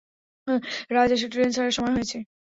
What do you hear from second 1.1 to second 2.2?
এসো ট্রেন ছাড়ার সময় হয়েছে।